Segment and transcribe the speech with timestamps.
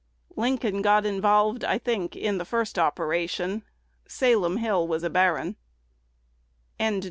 [0.35, 3.61] Lincoln got involved, I think, in the first operation.
[4.07, 5.57] Salem Hill was a barren."